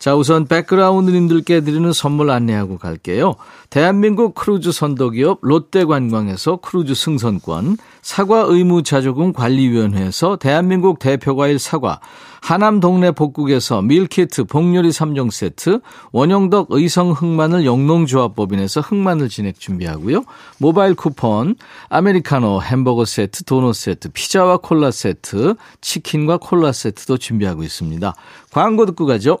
자, 0.00 0.16
우선 0.16 0.46
백그라운드님들께 0.46 1.60
드리는 1.60 1.92
선물 1.92 2.30
안내하고 2.30 2.78
갈게요. 2.78 3.34
대한민국 3.68 4.34
크루즈 4.34 4.72
선도기업 4.72 5.40
롯데관광에서 5.42 6.56
크루즈 6.56 6.94
승선권, 6.94 7.76
사과 8.00 8.46
의무자조금 8.48 9.34
관리위원회에서 9.34 10.36
대한민국 10.36 11.00
대표과일 11.00 11.58
사과, 11.58 12.00
하남 12.40 12.80
동네 12.80 13.10
복국에서 13.10 13.82
밀키트 13.82 14.44
복요리 14.44 14.88
3종 14.88 15.30
세트, 15.30 15.80
원형덕 16.12 16.68
의성 16.70 17.10
흑마늘 17.12 17.66
영농조합법인에서 17.66 18.80
흑마늘 18.80 19.28
진액 19.28 19.60
준비하고요. 19.60 20.24
모바일 20.56 20.94
쿠폰, 20.94 21.56
아메리카노 21.90 22.62
햄버거 22.62 23.04
세트, 23.04 23.44
도넛 23.44 23.74
세트, 23.74 24.08
피자와 24.12 24.60
콜라 24.62 24.90
세트, 24.92 25.56
치킨과 25.82 26.38
콜라 26.38 26.72
세트도 26.72 27.18
준비하고 27.18 27.62
있습니다. 27.64 28.14
광고 28.50 28.86
듣고 28.86 29.04
가죠. 29.04 29.40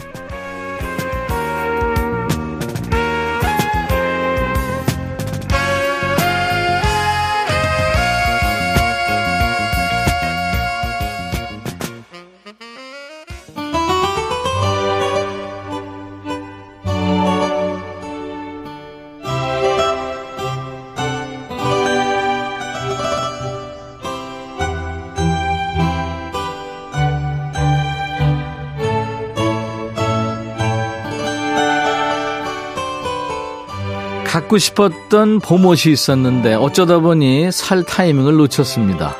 갖고 34.31 34.57
싶었던 34.57 35.41
봄옷이 35.41 35.91
있었는데 35.91 36.53
어쩌다 36.53 36.99
보니 36.99 37.51
살 37.51 37.83
타이밍을 37.83 38.35
놓쳤습니다. 38.35 39.17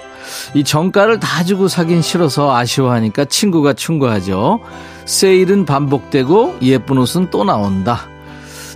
이 0.53 0.63
정가를 0.63 1.19
다 1.19 1.43
주고 1.43 1.67
사긴 1.67 2.01
싫어서 2.01 2.55
아쉬워하니까 2.55 3.25
친구가 3.25 3.73
충고하죠. 3.73 4.61
세일은 5.03 5.65
반복되고 5.65 6.59
예쁜 6.61 6.97
옷은 6.97 7.29
또 7.29 7.43
나온다. 7.43 8.07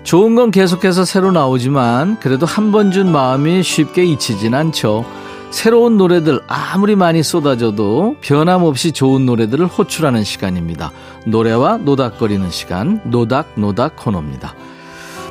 좋은 0.03 0.35
건 0.35 0.51
계속해서 0.51 1.05
새로 1.05 1.31
나오지만 1.31 2.19
그래도 2.19 2.45
한 2.45 2.69
번 2.73 2.91
준 2.91 3.09
마음이 3.13 3.63
쉽게 3.63 4.03
잊히진 4.03 4.53
않죠. 4.53 5.05
새로운 5.51 5.95
노래들 5.95 6.41
아무리 6.47 6.97
많이 6.97 7.23
쏟아져도 7.23 8.17
변함없이 8.19 8.91
좋은 8.91 9.25
노래들을 9.25 9.67
호출하는 9.67 10.25
시간입니다. 10.25 10.91
노래와 11.25 11.77
노닥거리는 11.77 12.51
시간, 12.51 12.99
노닥노닥 13.05 13.95
코너입니다. 13.95 14.53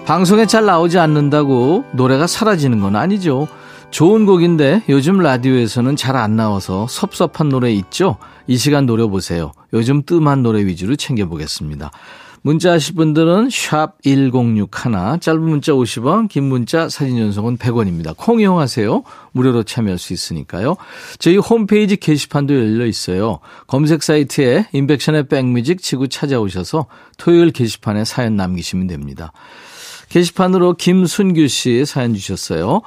방송에 0.07 0.45
잘 0.45 0.67
나오지 0.67 0.99
않는다고 0.99 1.85
노래가 1.93 2.27
사라지는 2.27 2.81
건 2.81 2.95
아니죠. 2.95 3.49
좋은 3.91 4.27
곡인데 4.27 4.83
요즘 4.91 5.19
라디오에서는 5.19 5.97
잘 5.97 6.17
안 6.17 6.37
나와서 6.37 6.87
섭섭한 6.89 7.49
노래 7.49 7.73
있죠? 7.73 8.19
이 8.47 8.59
시간 8.59 8.85
노려보세요. 8.85 9.53
요즘 9.73 10.03
뜸한 10.05 10.43
노래 10.43 10.65
위주로 10.67 10.95
챙겨보겠습니다. 10.95 11.91
문자 12.43 12.73
하실 12.73 12.95
분들은 12.97 13.49
샵 13.51 13.95
1061, 14.03 14.69
짧은 15.21 15.41
문자 15.41 15.73
50원, 15.73 16.29
긴 16.29 16.45
문자 16.45 16.91
사진 16.91 17.17
전송은 17.17 17.57
100원입니다. 17.57 18.15
콩 18.15 18.41
이용하세요. 18.41 19.03
무료로 19.33 19.63
참여할 19.63 19.97
수 19.97 20.13
있으니까요. 20.13 20.77
저희 21.19 21.39
홈페이지 21.39 21.97
게시판도 21.97 22.55
열려 22.55 22.85
있어요. 22.85 23.39
검색 23.67 24.03
사이트에 24.03 24.67
인백션의 24.75 25.29
백뮤직 25.29 25.81
치고 25.81 26.09
찾아오셔서 26.09 26.85
토요일 27.17 27.51
게시판에 27.51 28.05
사연 28.05 28.37
남기시면 28.37 28.89
됩니다. 28.89 29.33
게시판으로 30.15 30.75
김순규 30.75 31.49
씨 31.49 31.85
사연 31.85 32.15
주셨어요. 32.15 32.83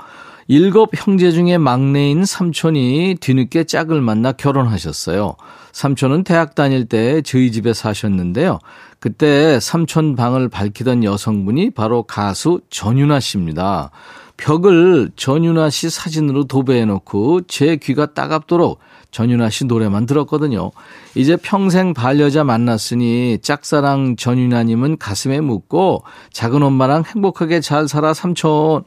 일곱 0.47 0.91
형제 0.95 1.31
중에 1.31 1.57
막내인 1.57 2.23
삼촌이 2.23 3.17
뒤늦게 3.19 3.65
짝을 3.65 3.99
만나 3.99 4.31
결혼하셨어요. 4.31 5.35
삼촌은 5.73 6.23
대학 6.23 6.55
다닐 6.55 6.85
때 6.85 7.21
저희 7.21 7.51
집에 7.51 7.73
사셨는데요. 7.73 8.59
그때 9.01 9.59
삼촌 9.59 10.15
방을 10.15 10.47
밝히던 10.47 11.03
여성분이 11.03 11.71
바로 11.71 12.03
가수 12.03 12.61
전윤아 12.69 13.19
씨입니다. 13.19 13.91
벽을 14.37 15.11
전윤아 15.15 15.69
씨 15.71 15.89
사진으로 15.89 16.45
도배해 16.45 16.85
놓고 16.85 17.41
제 17.47 17.75
귀가 17.75 18.13
따갑도록 18.13 18.79
전윤아 19.11 19.49
씨 19.49 19.65
노래만 19.65 20.05
들었거든요. 20.05 20.71
이제 21.15 21.35
평생 21.35 21.93
반려자 21.93 22.43
만났으니 22.43 23.39
짝사랑 23.41 24.15
전윤아님은 24.15 24.97
가슴에 24.97 25.41
묻고 25.41 26.03
작은 26.31 26.61
엄마랑 26.61 27.03
행복하게 27.05 27.61
잘 27.61 27.87
살아 27.87 28.13
삼촌. 28.13 28.83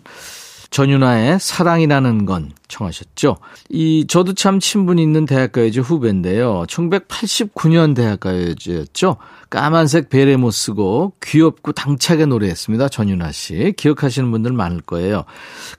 전윤아의 0.71 1.39
사랑이라는 1.41 2.27
건 2.27 2.53
청하셨죠. 2.69 3.39
이 3.71 4.07
저도 4.09 4.35
참 4.35 4.61
친분 4.61 4.99
있는 4.99 5.27
대학가요제 5.27 5.81
후배인데요. 5.81 6.65
1989년 6.69 7.97
대학가요제였죠. 7.97 9.17
까만색 9.50 10.11
베레 10.11 10.37
못 10.37 10.53
쓰고 10.53 11.12
귀엽고 11.23 11.73
당차게 11.73 12.27
노래했습니다. 12.27 12.89
전윤아 12.89 13.33
씨. 13.33 13.75
기억하시는 13.77 14.31
분들 14.31 14.53
많을 14.53 14.81
거예요. 14.81 15.25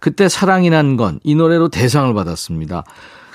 그때 0.01 0.27
사랑이라는 0.27 0.97
건이 0.97 1.35
노래로 1.35 1.69
대상을 1.69 2.13
받았습니다. 2.13 2.83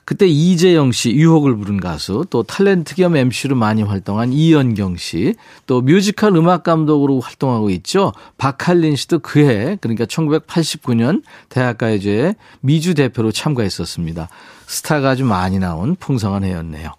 그때 0.06 0.24
이재영 0.28 0.92
씨, 0.92 1.10
유혹을 1.10 1.56
부른 1.56 1.80
가수, 1.80 2.24
또 2.30 2.44
탤런트 2.44 2.94
겸 2.94 3.16
MC로 3.16 3.56
많이 3.56 3.82
활동한 3.82 4.32
이연경 4.32 4.96
씨, 4.96 5.34
또 5.66 5.82
뮤지컬 5.82 6.36
음악 6.36 6.62
감독으로 6.62 7.18
활동하고 7.18 7.70
있죠. 7.70 8.12
박할린 8.38 8.94
씨도 8.94 9.18
그해, 9.18 9.76
그러니까 9.80 10.04
1989년 10.04 11.22
대학가요제에 11.48 12.36
미주 12.60 12.94
대표로 12.94 13.32
참가했었습니다. 13.32 14.28
스타가 14.68 15.10
아주 15.10 15.24
많이 15.24 15.58
나온 15.58 15.96
풍성한 15.96 16.44
해였네요. 16.44 16.92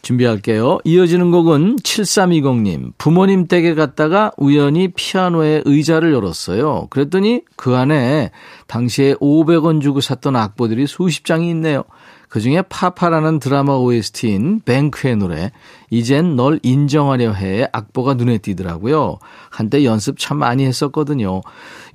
준비할게요. 0.00 0.78
이어지는 0.84 1.30
곡은 1.30 1.76
7320님. 1.76 2.92
부모님 2.96 3.48
댁에 3.48 3.74
갔다가 3.74 4.32
우연히 4.38 4.88
피아노의 4.88 5.64
의자를 5.66 6.14
열었어요. 6.14 6.86
그랬더니 6.88 7.42
그 7.56 7.76
안에 7.76 8.30
당시에 8.66 9.14
500원 9.16 9.82
주고 9.82 10.00
샀던 10.00 10.36
악보들이 10.36 10.86
수십 10.86 11.26
장이 11.26 11.50
있네요. 11.50 11.84
그 12.30 12.40
중에 12.40 12.62
파파라는 12.62 13.40
드라마 13.40 13.74
OST인 13.74 14.60
뱅크의 14.64 15.16
노래 15.16 15.50
이젠 15.90 16.36
널 16.36 16.60
인정하려 16.62 17.32
해 17.32 17.68
악보가 17.72 18.14
눈에 18.14 18.38
띄더라고요. 18.38 19.18
한때 19.50 19.84
연습 19.84 20.16
참 20.16 20.38
많이 20.38 20.64
했었거든요. 20.64 21.42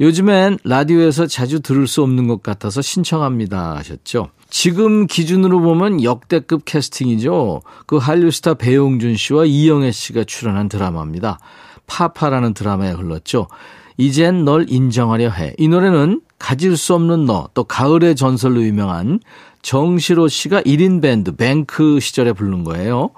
요즘엔 0.02 0.60
라디오에서 0.66 1.28
자주 1.28 1.62
들을 1.62 1.88
수 1.88 2.04
없는 2.04 2.28
것 2.28 2.44
같아서 2.44 2.82
신청합니다 2.82 3.78
하셨죠. 3.78 4.28
지금 4.50 5.08
기준으로 5.08 5.62
보면 5.62 6.04
역대급 6.04 6.66
캐스팅이죠. 6.66 7.62
그 7.86 7.96
한류 7.96 8.30
스타 8.30 8.56
배용준 8.56 9.16
씨와 9.16 9.46
이영애 9.46 9.92
씨가 9.92 10.26
출연한 10.26 10.68
드라마입니다. 10.68 11.40
파파라는 11.88 12.54
드라마에 12.54 12.92
흘렀죠. 12.92 13.48
이젠 13.98 14.44
널 14.44 14.66
인정하려 14.68 15.30
해. 15.30 15.54
이 15.58 15.70
노래는 15.70 16.20
가질 16.40 16.76
수 16.76 16.94
없는 16.94 17.26
너, 17.26 17.48
또 17.54 17.64
가을의 17.64 18.18
전설로 18.18 18.62
유명한 18.62 19.22
정시로 19.66 20.28
씨가 20.28 20.62
1인 20.62 21.02
밴드 21.02 21.36
뱅크 21.36 22.00
시절에 22.00 22.34
부른 22.34 22.64
거예요. 22.64 23.10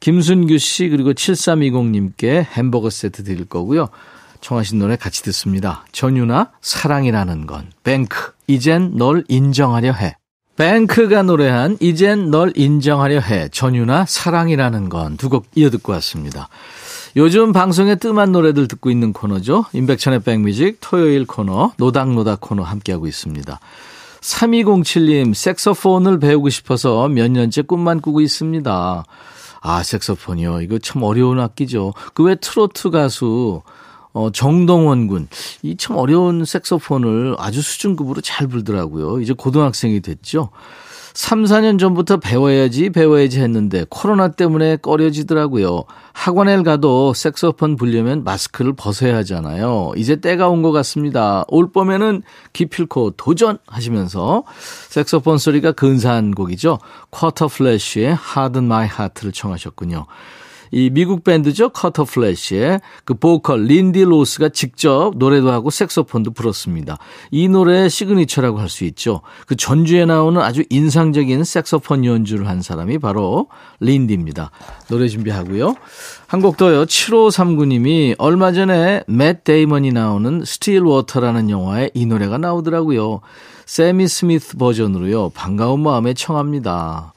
김순규 0.00 0.58
씨 0.58 0.90
그리고 0.90 1.14
7320님께 1.14 2.44
햄버거 2.44 2.90
세트 2.90 3.24
드릴 3.24 3.46
거고요. 3.46 3.88
청하신 4.42 4.78
노래 4.80 4.96
같이 4.96 5.22
듣습니다. 5.22 5.86
전유나 5.92 6.50
사랑이라는 6.60 7.46
건 7.46 7.70
뱅크 7.84 8.32
이젠 8.48 8.98
널 8.98 9.24
인정하려 9.28 9.92
해. 9.92 10.16
뱅크가 10.56 11.22
노래한 11.22 11.78
이젠 11.80 12.30
널 12.30 12.52
인정하려 12.54 13.20
해. 13.20 13.48
전유나 13.50 14.04
사랑이라는 14.06 14.90
건 14.90 15.16
두 15.16 15.30
곡 15.30 15.46
이어 15.54 15.70
듣고 15.70 15.92
왔습니다. 15.92 16.50
요즘 17.16 17.54
방송에 17.54 17.94
뜸한 17.94 18.30
노래들 18.32 18.68
듣고 18.68 18.90
있는 18.90 19.14
코너죠. 19.14 19.64
임백천의 19.72 20.20
백뮤직 20.20 20.78
토요일 20.82 21.26
코너 21.26 21.72
노닥노닥 21.78 22.42
코너 22.42 22.62
함께하고 22.62 23.06
있습니다. 23.06 23.58
3207님, 24.22 25.34
색소폰을 25.34 26.18
배우고 26.20 26.48
싶어서 26.48 27.08
몇 27.08 27.30
년째 27.30 27.62
꿈만 27.62 28.00
꾸고 28.00 28.20
있습니다. 28.20 29.04
아, 29.64 29.82
색소폰이요. 29.82 30.62
이거 30.62 30.78
참 30.78 31.02
어려운 31.02 31.38
악기죠. 31.40 31.92
그 32.14 32.24
외 32.24 32.34
트로트 32.36 32.90
가수, 32.90 33.62
어, 34.12 34.30
정동원 34.32 35.06
군. 35.08 35.28
이 35.62 35.76
참 35.76 35.96
어려운 35.96 36.44
색소폰을 36.44 37.36
아주 37.38 37.62
수준급으로 37.62 38.20
잘 38.20 38.46
불더라고요. 38.46 39.20
이제 39.20 39.32
고등학생이 39.32 40.00
됐죠. 40.00 40.50
3, 41.14 41.44
4년 41.44 41.78
전부터 41.78 42.16
배워야지, 42.18 42.90
배워야지 42.90 43.40
했는데 43.40 43.84
코로나 43.90 44.28
때문에 44.28 44.76
꺼려지더라고요. 44.76 45.84
학원에 46.14 46.62
가도 46.62 47.12
색소폰 47.14 47.76
불려면 47.76 48.24
마스크를 48.24 48.72
벗어야 48.74 49.16
하잖아요. 49.18 49.92
이제 49.96 50.16
때가 50.16 50.48
온 50.48 50.62
것 50.62 50.70
같습니다. 50.72 51.44
올 51.48 51.72
봄에는 51.72 52.22
기필코 52.52 53.12
도전하시면서 53.16 54.44
색소폰 54.90 55.38
소리가 55.38 55.72
근사한 55.72 56.32
곡이죠. 56.32 56.78
쿼터 57.10 57.48
플래쉬의 57.48 58.16
Harden 58.36 58.64
My 58.66 58.86
Heart를 58.86 59.32
청하셨군요. 59.32 60.06
이 60.72 60.90
미국 60.90 61.22
밴드죠. 61.22 61.68
쿼터 61.68 62.04
플래시의 62.04 62.80
그 63.04 63.14
보컬 63.14 63.64
린디 63.64 64.02
로스가 64.04 64.48
직접 64.48 65.12
노래도 65.16 65.52
하고 65.52 65.70
색소폰도 65.70 66.32
불었습니다. 66.32 66.98
이 67.30 67.48
노래의 67.48 67.88
시그니처라고 67.90 68.58
할 68.58 68.68
수 68.72 68.84
있죠. 68.84 69.20
그 69.46 69.54
전주에 69.54 70.06
나오는 70.06 70.40
아주 70.40 70.64
인상적인 70.70 71.44
색소폰 71.44 72.06
연주를 72.06 72.48
한 72.48 72.62
사람이 72.62 72.98
바로 72.98 73.48
린디입니다. 73.80 74.50
노래 74.88 75.08
준비하고요. 75.08 75.76
한 76.26 76.40
곡 76.40 76.56
더요. 76.56 76.86
7539님이 76.86 78.14
얼마 78.18 78.52
전에 78.52 79.02
맷 79.06 79.44
데이먼이 79.44 79.92
나오는 79.92 80.42
스틸 80.44 80.80
워터라는 80.80 81.50
영화에 81.50 81.90
이 81.92 82.06
노래가 82.06 82.38
나오더라고요. 82.38 83.20
새미 83.66 84.08
스미스 84.08 84.56
버전으로요. 84.56 85.28
반가운 85.30 85.82
마음에 85.82 86.14
청합니다. 86.14 87.12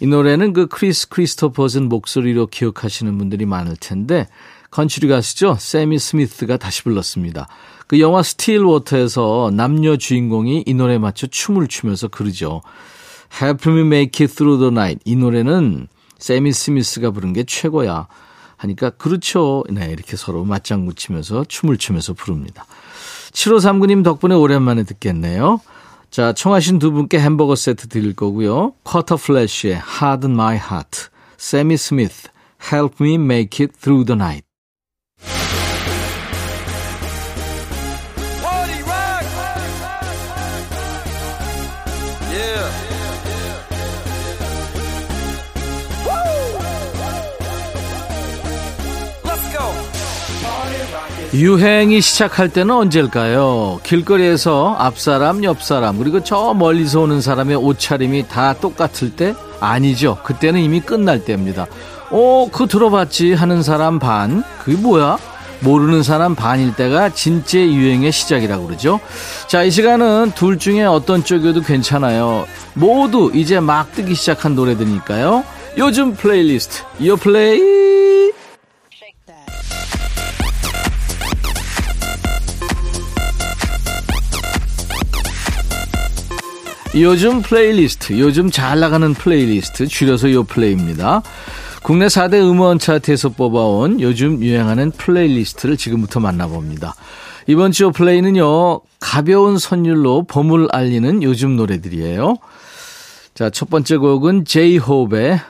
이 0.00 0.06
노래는 0.06 0.54
그 0.54 0.66
크리스 0.66 1.08
크리스토퍼슨 1.08 1.88
목소리로 1.88 2.46
기억하시는 2.46 3.18
분들이 3.18 3.44
많을 3.44 3.76
텐데 3.76 4.26
컨츄리 4.70 5.08
가수죠. 5.08 5.56
새미 5.58 5.98
스미스가 5.98 6.56
다시 6.56 6.82
불렀습니다. 6.84 7.48
그 7.86 8.00
영화 8.00 8.22
스틸 8.22 8.64
워터에서 8.64 9.50
남녀 9.52 9.96
주인공이 9.96 10.64
이 10.66 10.74
노래 10.74 10.96
맞춰 10.96 11.26
춤을 11.26 11.66
추면서 11.68 12.08
그러죠. 12.08 12.62
Help 13.42 13.70
me 13.70 13.80
make 13.80 14.24
it 14.24 14.34
through 14.34 14.58
the 14.58 14.70
night. 14.70 15.02
이 15.04 15.16
노래는 15.16 15.88
세미 16.18 16.52
스미스가 16.52 17.10
부른 17.10 17.32
게 17.32 17.44
최고야. 17.44 18.06
하니까 18.56 18.90
그렇죠. 18.90 19.64
네, 19.70 19.90
이렇게 19.90 20.16
서로 20.16 20.44
맞장 20.44 20.84
구 20.86 20.94
치면서 20.94 21.44
춤을 21.48 21.78
추면서 21.78 22.12
부릅니다. 22.12 22.66
7539님 23.32 24.04
덕분에 24.04 24.34
오랜만에 24.34 24.84
듣겠네요. 24.84 25.60
자, 26.10 26.32
청하신 26.32 26.80
두 26.80 26.90
분께 26.90 27.20
햄버거 27.20 27.54
세트 27.54 27.86
드릴 27.86 28.16
거고요. 28.16 28.72
쿼터 28.82 29.16
플래시의 29.16 29.74
Harden 29.74 30.32
My 30.32 30.56
Heart, 30.56 31.08
세미 31.36 31.76
스미스, 31.76 32.28
Help 32.72 32.96
Me 33.00 33.14
Make 33.14 33.64
It 33.64 33.78
Through 33.78 34.06
the 34.06 34.16
Night. 34.16 34.50
유행이 51.32 52.00
시작할 52.00 52.48
때는 52.48 52.74
언제일까요? 52.74 53.80
길거리에서 53.84 54.74
앞사람, 54.78 55.44
옆사람, 55.44 55.98
그리고 55.98 56.24
저 56.24 56.54
멀리서 56.54 57.02
오는 57.02 57.20
사람의 57.20 57.56
옷차림이 57.56 58.26
다 58.28 58.52
똑같을 58.54 59.14
때? 59.14 59.34
아니죠. 59.60 60.18
그때는 60.24 60.60
이미 60.60 60.80
끝날 60.80 61.24
때입니다. 61.24 61.66
어, 62.10 62.48
그거 62.50 62.66
들어봤지 62.66 63.34
하는 63.34 63.62
사람 63.62 64.00
반. 64.00 64.42
그게 64.64 64.76
뭐야? 64.76 65.18
모르는 65.60 66.02
사람 66.02 66.34
반일 66.34 66.74
때가 66.74 67.10
진짜 67.10 67.58
유행의 67.58 68.10
시작이라고 68.10 68.66
그러죠. 68.66 68.98
자, 69.46 69.62
이 69.62 69.70
시간은 69.70 70.32
둘 70.34 70.58
중에 70.58 70.84
어떤 70.84 71.22
쪽이어도 71.22 71.60
괜찮아요. 71.60 72.46
모두 72.74 73.30
이제 73.34 73.60
막 73.60 73.92
뜨기 73.92 74.14
시작한 74.14 74.56
노래들이니까요. 74.56 75.44
요즘 75.78 76.14
플레이리스트 76.14 76.82
요 77.04 77.16
플레이 77.16 77.60
요즘 86.96 87.40
플레이리스트 87.40 88.18
요즘 88.18 88.50
잘 88.50 88.80
나가는 88.80 89.14
플레이리스트 89.14 89.86
줄여서 89.86 90.32
요 90.32 90.42
플레이입니다. 90.42 91.22
국내 91.84 92.06
4대 92.06 92.34
음원 92.34 92.80
차트에서 92.80 93.28
뽑아온 93.28 94.00
요즘 94.00 94.42
유행하는 94.42 94.90
플레이리스트를 94.90 95.76
지금부터 95.76 96.18
만나봅니다. 96.18 96.96
이번 97.46 97.70
주 97.70 97.90
플레이는요, 97.92 98.80
가벼운 98.98 99.56
선율로 99.56 100.24
봄을 100.24 100.68
알리는 100.72 101.22
요즘 101.22 101.56
노래들이에요. 101.56 102.36
자, 103.34 103.50
첫 103.50 103.70
번째 103.70 103.96
곡은 103.96 104.44
제이홉의 104.44 105.40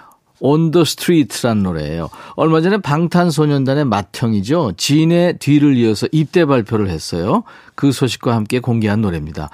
On 0.40 0.70
the 0.70 0.83
Street라는 0.83 1.62
노래예요. 1.62 2.11
얼마 2.37 2.61
전에 2.61 2.79
방탄소년단의 2.79 3.87
맏형이죠. 3.87 4.72
진의 4.76 5.38
뒤를 5.38 5.76
이어서 5.79 6.07
입대 6.12 6.44
발표를 6.44 6.88
했어요. 6.90 7.44
그 7.74 7.92
소식과 7.92 8.35
함께 8.35 8.61
공개한 8.61 9.00
노래입니다. 9.00 9.50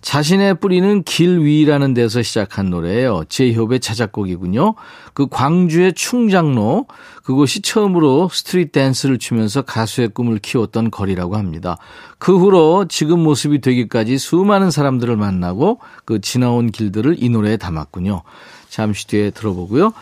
자신의 0.00 0.60
뿌리는 0.60 1.02
길 1.02 1.40
위라는 1.40 1.94
데서 1.94 2.22
시작한 2.22 2.70
노래예요. 2.70 3.24
제이홉의 3.28 3.80
자작곡이군요. 3.80 4.74
그 5.12 5.26
광주의 5.28 5.92
충장로 5.92 6.86
그곳이 7.24 7.60
처음으로 7.60 8.28
스트릿 8.32 8.72
댄스를 8.72 9.18
추면서 9.18 9.62
가수의 9.62 10.08
꿈을 10.08 10.38
키웠던 10.38 10.90
거리라고 10.90 11.36
합니다. 11.36 11.76
그 12.18 12.38
후로 12.38 12.86
지금 12.88 13.22
모습이 13.22 13.60
되기까지 13.60 14.18
수많은 14.18 14.70
사람들을 14.70 15.16
만나고 15.16 15.80
그 16.04 16.20
지나온 16.20 16.70
길들을 16.70 17.16
이 17.18 17.28
노래에 17.28 17.56
담았군요. 17.56 18.22
잠시 18.68 19.06
뒤에 19.06 19.30
들어보고요. 19.30 19.92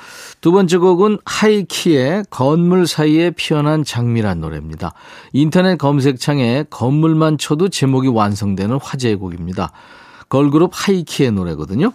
두 0.40 0.52
번째 0.52 0.78
곡은 0.78 1.18
하이키의 1.24 2.24
건물 2.30 2.86
사이에 2.86 3.30
피어난 3.30 3.84
장미란 3.84 4.40
노래입니다. 4.40 4.92
인터넷 5.32 5.76
검색창에 5.76 6.64
건물만 6.70 7.38
쳐도 7.38 7.68
제목이 7.68 8.08
완성되는 8.08 8.78
화제의 8.82 9.16
곡입니다. 9.16 9.72
걸그룹 10.28 10.72
하이키의 10.74 11.30
노래거든요. 11.32 11.92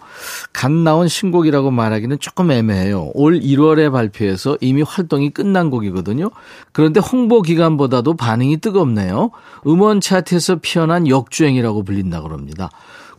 갓 0.52 0.72
나온 0.72 1.06
신곡이라고 1.08 1.70
말하기는 1.70 2.18
조금 2.18 2.50
애매해요. 2.50 3.10
올 3.14 3.38
1월에 3.40 3.92
발표해서 3.92 4.56
이미 4.60 4.82
활동이 4.82 5.30
끝난 5.30 5.70
곡이거든요. 5.70 6.30
그런데 6.72 7.00
홍보 7.00 7.42
기간보다도 7.42 8.14
반응이 8.14 8.58
뜨겁네요. 8.58 9.30
음원 9.66 10.00
차트에서 10.00 10.56
피어난 10.62 11.08
역주행이라고 11.08 11.84
불린다고 11.84 12.30
합니다. 12.30 12.70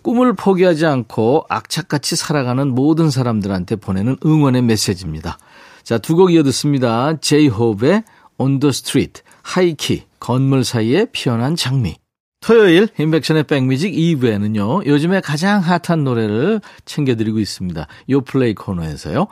꿈을 0.03 0.33
포기하지 0.33 0.85
않고 0.85 1.45
악착같이 1.49 2.15
살아가는 2.15 2.67
모든 2.73 3.09
사람들한테 3.09 3.77
보내는 3.77 4.17
응원의 4.25 4.61
메시지입니다. 4.63 5.37
자, 5.83 5.97
두 5.97 6.15
곡 6.15 6.31
이어 6.33 6.43
듣습니다. 6.43 7.17
제이홉의 7.19 8.03
On 8.37 8.59
the 8.59 8.69
Street, 8.69 9.21
하이키, 9.41 10.03
건물 10.19 10.63
사이에 10.63 11.05
피어난 11.11 11.55
장미. 11.55 11.95
토요일 12.41 12.89
임백천의 12.99 13.43
백뮤직 13.43 13.93
2부에는요. 13.93 14.85
요즘에 14.85 15.21
가장 15.21 15.61
핫한 15.61 16.03
노래를 16.03 16.59
챙겨드리고 16.83 17.39
있습니다. 17.39 17.87
요 18.09 18.21
플레이 18.21 18.53
코너에서요. 18.53 19.27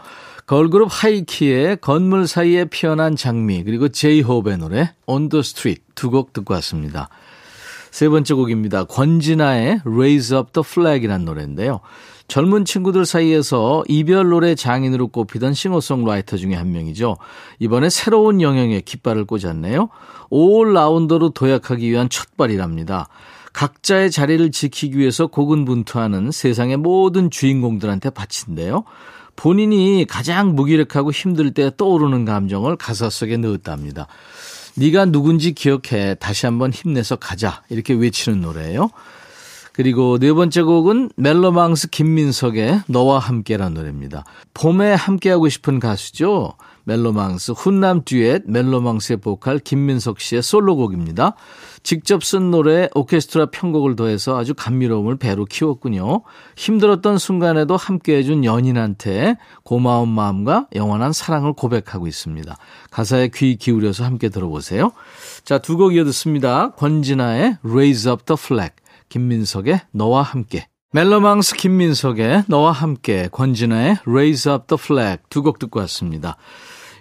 걸그룹 0.47 0.88
하이키의 0.91 1.77
건물 1.81 2.27
사이에 2.27 2.65
피어난 2.65 3.15
장미 3.15 3.63
그리고 3.63 3.89
제이홉의 3.89 4.57
노래 4.57 4.93
On 5.07 5.29
the 5.29 5.41
Street 5.41 5.84
두 5.95 6.10
곡 6.10 6.31
듣고 6.34 6.53
왔습니다. 6.55 7.10
세 7.91 8.10
번째 8.10 8.34
곡입니다. 8.34 8.86
권진아의 8.86 9.82
Raise 9.86 10.38
Up 10.38 10.54
the 10.54 10.63
Flag이라는 10.65 11.25
노래인데요. 11.25 11.82
젊은 12.27 12.63
친구들 12.63 13.06
사이에서 13.06 13.84
이별 13.89 14.30
노래 14.30 14.56
장인으로 14.56 15.10
꼽히던 15.10 15.54
싱어송라이터 15.54 16.38
중에 16.38 16.56
한 16.56 16.71
명이죠. 16.71 17.17
이번에 17.60 17.89
새로운 17.89 18.41
영역에 18.41 18.80
깃발을 18.80 19.25
꽂았네요. 19.25 19.89
올 20.30 20.73
라운더로 20.73 21.32
도약하기 21.32 21.91
위한 21.91 22.08
첫발이랍니다. 22.08 23.10
각자의 23.51 24.12
자리를 24.12 24.49
지키기 24.51 24.97
위해서 24.97 25.27
고군분투하는 25.27 26.32
세상의 26.32 26.77
모든 26.77 27.30
주인공들한테 27.30 28.12
바친데요. 28.12 28.86
본인이 29.36 30.06
가장 30.08 30.56
무기력하고 30.56 31.12
힘들 31.12 31.54
때 31.54 31.69
떠오르는 31.75 32.23
감정을 32.23 32.77
가사 32.77 33.10
속에 33.10 33.38
넣었답니다. 33.38 34.08
네가 34.75 35.05
누군지 35.05 35.53
기억해 35.53 36.15
다시 36.19 36.45
한번 36.45 36.71
힘내서 36.71 37.17
가자 37.17 37.63
이렇게 37.69 37.93
외치는 37.93 38.41
노래예요. 38.41 38.89
그리고 39.73 40.19
네 40.19 40.34
번째 40.34 40.63
곡은 40.63 41.12
멜로망스 41.15 41.89
김민석의 41.89 42.81
너와 42.88 43.19
함께라는 43.19 43.73
노래입니다. 43.73 44.25
봄에 44.53 44.93
함께하고 44.93 45.47
싶은 45.49 45.79
가수죠. 45.79 46.53
멜로망스 46.84 47.53
훈남 47.53 48.01
듀엣 48.03 48.43
멜로망스의 48.47 49.17
보컬 49.17 49.60
김민석 49.60 50.19
씨의 50.19 50.41
솔로곡입니다. 50.41 51.36
직접 51.84 52.23
쓴 52.23 52.51
노래에 52.51 52.89
오케스트라 52.93 53.47
편곡을 53.47 53.95
더해서 53.95 54.38
아주 54.38 54.53
감미로움을 54.53 55.17
배로 55.17 55.45
키웠군요. 55.45 56.21
힘들었던 56.55 57.17
순간에도 57.17 57.77
함께해 57.77 58.23
준 58.23 58.43
연인한테 58.45 59.38
고마운 59.63 60.10
마음과 60.10 60.67
영원한 60.75 61.13
사랑을 61.13 61.53
고백하고 61.53 62.07
있습니다. 62.07 62.55
가사에 62.91 63.29
귀 63.34 63.55
기울여서 63.55 64.03
함께 64.03 64.29
들어보세요. 64.29 64.91
자, 65.43 65.57
두 65.57 65.77
곡 65.77 65.95
이어 65.95 66.03
듣습니다. 66.05 66.71
권진아의 66.71 67.57
Raise 67.63 68.12
Up 68.12 68.25
the 68.25 68.38
Flag, 68.39 68.73
김민석의 69.12 69.82
너와 69.91 70.24
함께. 70.24 70.67
멜로망스 70.93 71.56
김민석의 71.56 72.45
너와 72.47 72.71
함께, 72.71 73.28
권진아의 73.32 73.97
Raise 74.08 74.52
Up 74.52 74.65
the 74.67 74.80
Flag 74.82 75.21
두 75.30 75.43
곡 75.43 75.60
듣고 75.60 75.80
왔습니다. 75.82 76.38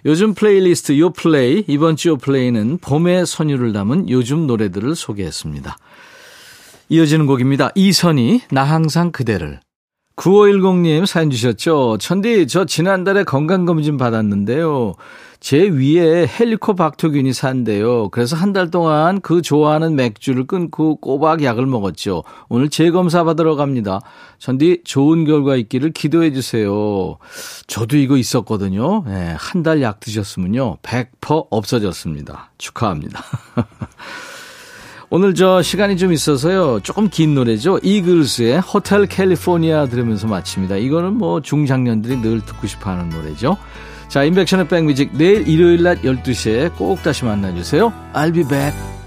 요즘 0.05 0.33
플레이리스트 0.33 0.97
요 0.99 1.11
플레이 1.11 1.63
이번 1.67 1.95
주 1.95 2.09
요 2.09 2.17
플레이는 2.17 2.79
봄의 2.79 3.25
선율을 3.25 3.71
담은 3.73 4.09
요즘 4.09 4.45
노래들을 4.45 4.95
소개했습니다. 4.95 5.77
이어지는 6.89 7.25
곡입니다. 7.27 7.71
이선희 7.75 8.41
나 8.51 8.63
항상 8.63 9.11
그대를 9.11 9.59
9510님 10.15 11.05
사연 11.05 11.29
주셨죠. 11.29 11.97
천디 11.99 12.47
저 12.47 12.65
지난달에 12.65 13.23
건강검진 13.23 13.97
받았는데요. 13.97 14.93
제 15.39 15.57
위에 15.67 16.27
헬리코박터균이 16.27 17.33
산대요. 17.33 18.09
그래서 18.09 18.35
한 18.35 18.53
달 18.53 18.69
동안 18.69 19.21
그 19.21 19.41
좋아하는 19.41 19.95
맥주를 19.95 20.45
끊고 20.45 20.97
꼬박 20.97 21.41
약을 21.41 21.65
먹었죠. 21.65 22.23
오늘 22.49 22.69
재검사 22.69 23.23
받으러 23.23 23.55
갑니다. 23.55 24.01
전디 24.37 24.81
좋은 24.83 25.25
결과 25.25 25.55
있기를 25.55 25.91
기도해 25.93 26.31
주세요. 26.33 27.17
저도 27.65 27.97
이거 27.97 28.17
있었거든요. 28.17 29.03
네, 29.07 29.33
한달 29.39 29.81
약 29.81 29.99
드셨으면요. 29.99 30.77
100% 30.83 31.47
없어졌습니다. 31.49 32.51
축하합니다. 32.59 33.23
오늘 35.13 35.35
저 35.35 35.61
시간이 35.61 35.97
좀 35.97 36.13
있어서요. 36.13 36.79
조금 36.83 37.09
긴 37.09 37.35
노래죠. 37.35 37.79
이글스의 37.83 38.61
호텔 38.61 39.05
캘리포니아 39.07 39.85
들으면서 39.87 40.25
마칩니다. 40.25 40.77
이거는 40.77 41.17
뭐 41.17 41.41
중장년들이 41.41 42.21
늘 42.21 42.39
듣고 42.39 42.65
싶어 42.65 42.91
하는 42.91 43.09
노래죠. 43.09 43.57
자, 44.07 44.23
인백션의 44.23 44.69
백뮤직 44.69 45.11
내일 45.17 45.45
일요일 45.49 45.83
낮 45.83 46.01
12시에 46.01 46.73
꼭 46.77 47.03
다시 47.03 47.25
만나주세요. 47.25 47.91
I'll 48.13 48.33
be 48.33 48.47
back. 48.47 49.00